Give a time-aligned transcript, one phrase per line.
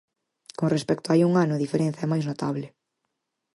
[0.59, 2.65] Con respecto a hai un ano, a diferenza é máis notable.